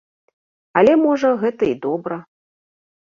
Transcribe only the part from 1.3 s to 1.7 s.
гэта